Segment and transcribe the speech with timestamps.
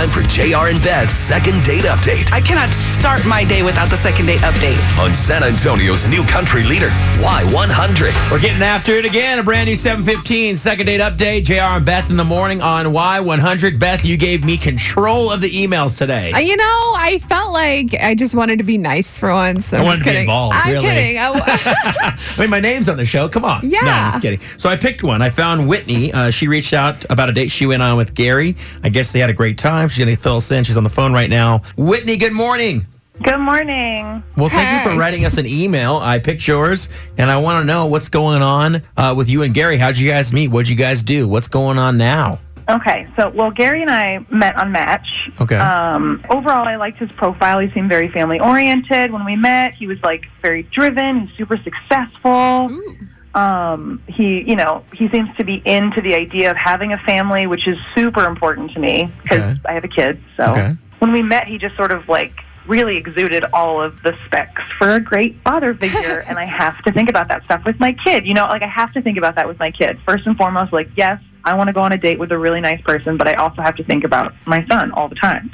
[0.00, 3.96] time for JR and Beth's second date update I cannot start my day without the
[3.98, 4.78] second date update.
[4.98, 6.88] on San Antonio's new country leader,
[7.20, 8.32] Y100.
[8.32, 9.38] We're getting after it again.
[9.38, 11.44] A brand new 715 second date update.
[11.44, 13.78] JR and Beth in the morning on Y100.
[13.78, 16.32] Beth, you gave me control of the emails today.
[16.32, 16.64] Uh, You know,
[16.96, 19.72] I felt like I just wanted to be nice for once.
[19.74, 20.22] I'm I wanted just to be kidding.
[20.28, 20.84] involved, I'm really.
[20.88, 21.18] kidding.
[21.18, 21.30] I,
[22.36, 23.28] I mean, my name's on the show.
[23.28, 23.60] Come on.
[23.68, 23.80] Yeah.
[23.82, 24.40] No, I'm just kidding.
[24.56, 25.20] So I picked one.
[25.20, 26.10] I found Whitney.
[26.12, 28.56] Uh, she reached out about a date she went on with Gary.
[28.82, 29.88] I guess they had a great time.
[29.90, 30.64] She's going to fill us in.
[30.64, 31.62] She's on the phone right now.
[31.76, 32.86] Whitney, good morning.
[33.22, 34.22] Good morning.
[34.36, 35.96] Well, thank you for writing us an email.
[35.96, 39.52] I picked yours, and I want to know what's going on uh, with you and
[39.52, 39.76] Gary.
[39.76, 40.48] How'd you guys meet?
[40.48, 41.28] What'd you guys do?
[41.28, 42.38] What's going on now?
[42.70, 45.28] Okay, so well, Gary and I met on Match.
[45.40, 45.56] Okay.
[45.56, 47.58] Um, overall, I liked his profile.
[47.58, 49.10] He seemed very family oriented.
[49.12, 51.26] When we met, he was like very driven.
[51.26, 52.70] He's super successful.
[53.34, 57.46] Um, he, you know, he seems to be into the idea of having a family,
[57.46, 59.60] which is super important to me because Okay.
[59.66, 60.20] I have a kid.
[60.36, 60.76] So Okay.
[60.98, 62.32] when we met, he just sort of like
[62.66, 66.92] really exuded all of the specs for a great father figure and I have to
[66.92, 68.26] think about that stuff with my kid.
[68.26, 69.98] You know, like I have to think about that with my kid.
[70.06, 72.60] First and foremost, like yes, I want to go on a date with a really
[72.60, 75.50] nice person, but I also have to think about my son all the time.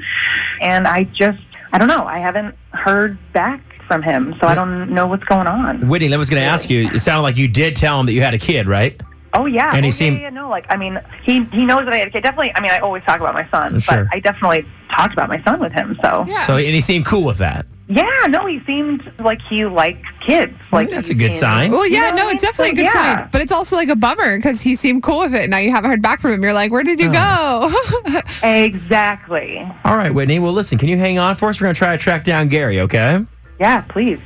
[0.61, 1.39] And I just
[1.73, 5.47] I don't know, I haven't heard back from him, so I don't know what's going
[5.47, 5.89] on.
[5.89, 6.89] Whitney, I was going to ask you.
[6.89, 9.01] It sounded like you did tell him that you had a kid, right?
[9.35, 11.85] Oh yeah, And he oh, seemed- yeah, yeah, no, like I mean, he he knows
[11.85, 12.23] that I had a kid.
[12.23, 14.05] Definitely, I mean, I always talk about my son, Sure.
[14.05, 14.65] but I definitely
[14.95, 15.97] talked about my son with him.
[16.03, 16.47] So yeah.
[16.47, 17.67] So, and he seemed cool with that.
[17.89, 20.55] Yeah, no, he seemed like he liked kids.
[20.73, 21.71] Like that's a good seemed- sign.
[21.71, 22.51] well, yeah, You know no, what I it's mean?
[22.51, 23.17] definitely a good yeah.
[23.21, 23.29] sign.
[23.31, 25.51] But it's also like a bummer because he seemed cool with it.
[25.51, 26.43] Now you haven't heard back from him.
[26.43, 27.69] You're like, where did you uh.
[28.03, 28.21] go?
[28.43, 29.61] Exactly.
[29.85, 30.39] All right, Whitney.
[30.39, 31.61] Well, listen, can you hang on for us?
[31.61, 33.25] We're going to try to track down Gary, okay?
[33.59, 34.21] Yeah, please.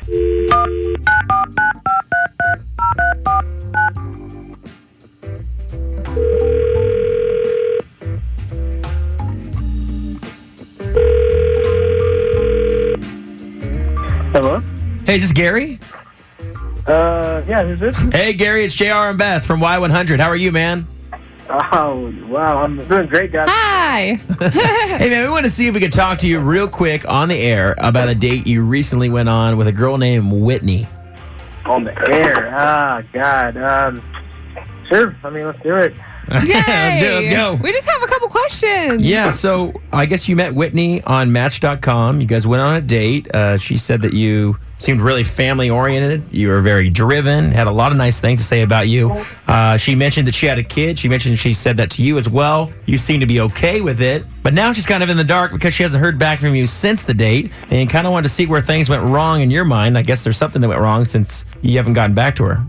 [14.33, 14.61] Hello?
[15.07, 15.79] Hey, is this Gary?
[16.87, 18.01] Uh, yeah, who's this?
[18.13, 20.19] Hey, Gary, it's JR and Beth from Y100.
[20.19, 20.87] How are you, man?
[21.53, 23.49] Oh, wow, I'm doing great, guys.
[23.51, 24.21] Hi.
[24.51, 27.29] Hey, man, we want to see if we could talk to you real quick on
[27.29, 30.87] the air about a date you recently went on with a girl named Whitney.
[31.65, 32.53] On the air.
[32.57, 33.57] Ah, God.
[33.57, 34.03] Um,
[34.89, 35.17] sure.
[35.25, 35.95] I mean, let's do it.
[36.33, 37.55] let's do Let's go.
[37.55, 39.03] We just have a couple questions.
[39.05, 42.21] Yeah, so I guess you met Whitney on Match.com.
[42.21, 43.33] You guys went on a date.
[43.35, 46.23] Uh, she said that you seemed really family oriented.
[46.33, 49.11] You were very driven, had a lot of nice things to say about you.
[49.47, 50.99] Uh, she mentioned that she had a kid.
[50.99, 52.73] She mentioned she said that to you as well.
[52.87, 54.25] You seem to be okay with it.
[54.43, 56.67] But now she's kind of in the dark because she hasn't heard back from you
[56.67, 59.65] since the date and kind of wanted to see where things went wrong in your
[59.65, 59.99] mind.
[59.99, 62.67] I guess there's something that went wrong since you haven't gotten back to her.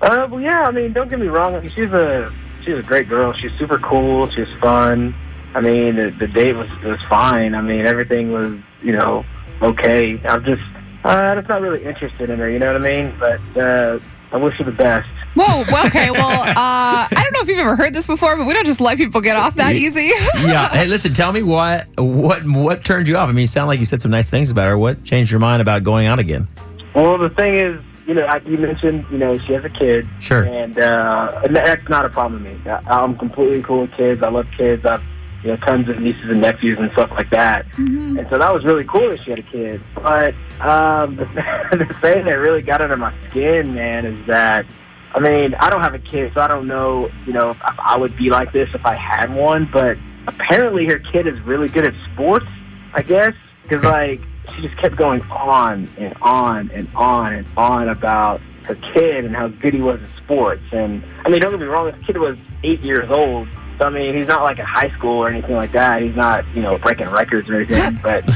[0.00, 1.56] Uh, well, yeah, I mean, don't get me wrong.
[1.56, 2.32] I mean, she's a
[2.68, 3.32] she's a great girl.
[3.32, 4.28] She's super cool.
[4.28, 5.14] She's fun.
[5.54, 7.54] I mean, the, the date was was fine.
[7.54, 9.24] I mean, everything was you know
[9.62, 10.20] okay.
[10.26, 10.62] I'm just
[11.04, 12.50] uh, I'm just not really interested in her.
[12.50, 13.14] You know what I mean?
[13.18, 13.98] But uh,
[14.32, 15.08] I wish her the best.
[15.34, 15.64] Whoa.
[15.72, 16.10] Well, okay.
[16.10, 18.80] Well, uh, I don't know if you've ever heard this before, but we don't just
[18.80, 20.06] let people get off that easy.
[20.46, 20.68] yeah.
[20.68, 23.28] Hey, listen, tell me what what what turned you off?
[23.28, 24.76] I mean, you sound like you said some nice things about her.
[24.76, 26.46] What changed your mind about going out again?
[26.94, 30.08] Well, the thing is, you know, I, you mentioned, you know, she has a kid.
[30.18, 30.44] Sure.
[30.44, 32.70] And, uh, and that's not a problem with me.
[32.70, 34.22] I, I'm completely cool with kids.
[34.22, 34.86] I love kids.
[34.86, 35.04] I've,
[35.44, 37.66] you know, tons of nieces and nephews and stuff like that.
[37.76, 39.82] And so that was really cool that she had a kid.
[39.94, 41.24] But um, the,
[41.70, 44.64] the thing that really got under my skin, man, is that,
[45.14, 47.96] I mean, I don't have a kid, so I don't know, you know, if I
[47.98, 49.68] would be like this if I had one.
[49.70, 52.46] But apparently her kid is really good at sports,
[52.94, 53.34] I guess.
[53.62, 54.22] Because, like,
[54.54, 59.34] she just kept going on and on and on and on about her kid and
[59.34, 60.64] how good he was at sports.
[60.72, 63.48] And I mean, don't get me wrong, this kid was eight years old.
[63.78, 66.02] So I mean, he's not like in high school or anything like that.
[66.02, 67.98] He's not, you know, breaking records or anything.
[68.02, 68.26] but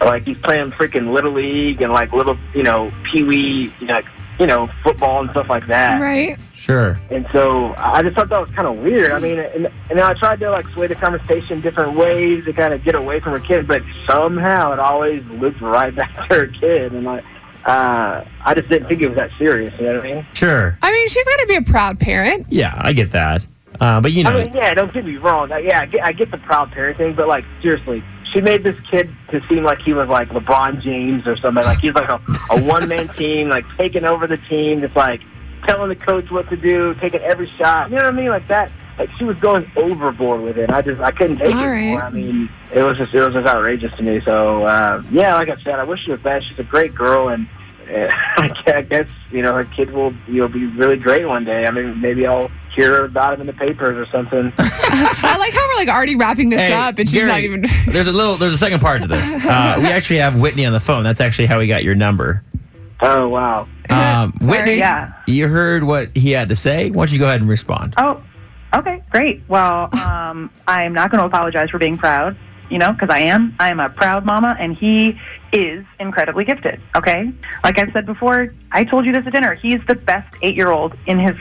[0.00, 3.94] like he's playing freaking little league and like little, you know, pee wee, you know,
[3.94, 4.06] like,
[4.38, 6.00] you know, football and stuff like that.
[6.00, 6.38] right.
[6.54, 6.98] Sure.
[7.10, 9.12] And so I just thought that was kind of weird.
[9.12, 12.74] I mean, and, and I tried to like sway the conversation different ways to kind
[12.74, 16.46] of get away from her kid, but somehow it always looped right back to her
[16.48, 16.92] kid.
[16.92, 17.24] And like,
[17.66, 19.72] uh, I just didn't think it was that serious.
[19.78, 20.26] You know what I mean?
[20.32, 20.78] Sure.
[20.82, 22.46] I mean, she's going to be a proud parent.
[22.48, 23.46] Yeah, I get that.
[23.80, 25.52] Uh, but you know, I mean, yeah, don't get me wrong.
[25.52, 28.62] Uh, Yeah, I get, I get the proud parent thing, but like seriously, she made
[28.62, 31.64] this kid to seem like he was like LeBron James or something.
[31.64, 32.20] Like he's like a,
[32.50, 35.22] a one man team, like taking over the team, just like
[35.66, 37.90] telling the coach what to do, taking every shot.
[37.90, 38.28] You know what I mean?
[38.28, 38.70] Like that.
[38.98, 40.70] Like she was going overboard with it.
[40.70, 41.82] I just I couldn't take All it right.
[41.82, 42.02] anymore.
[42.02, 44.22] I mean, it was just it was just outrageous to me.
[44.24, 46.48] So uh, yeah, like I said, I wish she was best.
[46.48, 47.46] She's a great girl, and
[48.68, 51.66] I guess you know her kid will you know be really great one day.
[51.66, 54.52] I mean, maybe I'll hear about him in the papers or something.
[54.58, 57.64] I like how we're like already wrapping this Hey, up and she's Gary, not even.
[57.92, 58.36] there's a little.
[58.36, 59.34] There's a second part to this.
[59.46, 61.04] Uh, we actually have Whitney on the phone.
[61.04, 62.42] That's actually how we got your number.
[63.00, 63.68] oh wow.
[63.88, 64.58] Um, Sorry.
[64.58, 65.12] Whitney, Yeah.
[65.26, 66.90] you heard what he had to say.
[66.90, 67.94] Why don't you go ahead and respond?
[67.98, 68.20] Oh,
[68.74, 69.42] okay, great.
[69.48, 72.36] Well, um, I'm not going to apologize for being proud,
[72.70, 73.54] you know, because I am.
[73.58, 75.18] I am a proud mama, and he
[75.52, 77.32] is incredibly gifted, okay?
[77.64, 79.54] Like I've said before, I told you this at dinner.
[79.54, 81.36] He's the best eight year old in his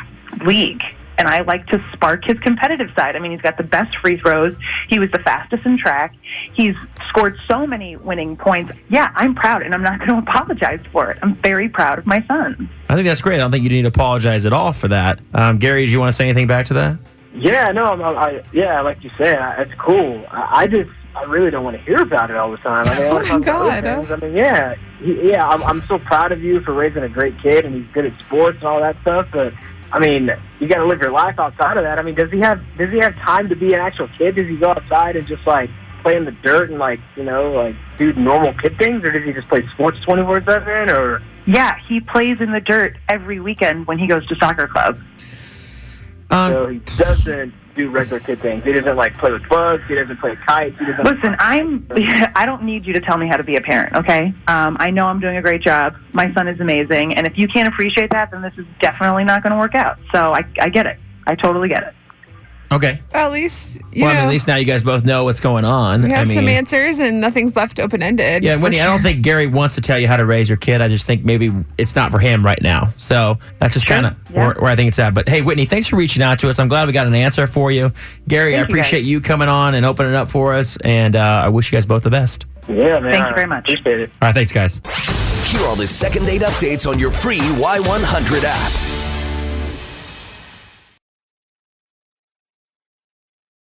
[0.46, 0.84] league.
[1.18, 3.16] And I like to spark his competitive side.
[3.16, 4.54] I mean, he's got the best free throws.
[4.90, 6.14] He was the fastest in track.
[6.54, 6.76] He's
[7.08, 8.74] scored so many winning points.
[8.90, 11.20] Yeah, I'm proud, and I'm not going to apologize for it.
[11.22, 12.70] I'm very proud of my son.
[12.90, 13.36] I think that's great.
[13.36, 15.20] I don't think you need to apologize at all for that.
[15.34, 16.98] Um, Gary, do you want to say anything back to that?
[17.34, 20.26] Yeah, no, I'm, I, yeah, like you said, I, it's cool.
[20.30, 22.86] I, I just, I really don't want to hear about it all the time.
[22.88, 23.84] I mean, Oh my comes to other God.
[23.84, 27.10] things, I mean, yeah, he, yeah, I'm, I'm so proud of you for raising a
[27.10, 29.28] great kid, and he's good at sports and all that stuff.
[29.32, 29.54] But
[29.92, 30.30] I mean,
[30.60, 32.00] you got to live your life outside of that.
[32.00, 34.36] I mean, does he have, does he have time to be an actual kid?
[34.36, 35.70] Does he go outside and just like
[36.02, 39.24] play in the dirt and like, you know, like do normal kid things, or does
[39.24, 41.22] he just play sports 24 seven, or?
[41.48, 45.00] Yeah, he plays in the dirt every weekend when he goes to soccer club.
[46.32, 48.64] Um, So he doesn't do regular kid things.
[48.64, 49.86] He doesn't like play with bugs.
[49.88, 50.78] He doesn't play kites.
[50.80, 51.04] He doesn't.
[51.04, 51.86] Listen, I'm.
[52.36, 53.96] I don't need you to tell me how to be a parent.
[53.96, 54.34] Okay.
[54.48, 55.96] Um, I know I'm doing a great job.
[56.14, 59.44] My son is amazing, and if you can't appreciate that, then this is definitely not
[59.44, 59.98] going to work out.
[60.12, 61.00] So I, I get it.
[61.28, 61.95] I totally get it.
[62.76, 63.00] Okay.
[63.14, 65.40] At least you Well, I mean, know at least now you guys both know what's
[65.40, 66.04] going on.
[66.04, 68.44] we have I mean, some answers and nothing's left open ended.
[68.44, 70.82] Yeah, Whitney, I don't think Gary wants to tell you how to raise your kid.
[70.82, 72.90] I just think maybe it's not for him right now.
[72.98, 73.96] So that's just Sure.
[73.96, 74.40] kind of Yeah.
[74.48, 75.14] where, where I think it's at.
[75.14, 76.60] But hey, Whitney, thanks for reaching out to us.
[76.60, 77.92] I'm glad we got an answer for you.
[78.28, 79.10] Gary, I Thank you, appreciate guys.
[79.10, 80.78] you coming on and opening up for us.
[80.84, 82.46] And uh, I wish you guys both the best.
[82.68, 83.12] Yeah, man.
[83.12, 83.70] Thank you very much.
[83.70, 84.12] Appreciate it.
[84.22, 84.82] All right, thanks, guys.
[85.52, 88.95] Hear all the second date updates on your free Y100 app.